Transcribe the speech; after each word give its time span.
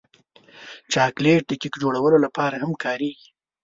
چاکلېټ 0.93 1.41
د 1.47 1.51
کیک 1.61 1.73
جوړولو 1.83 2.17
لپاره 2.25 2.55
هم 2.63 2.71
کارېږي. 2.83 3.27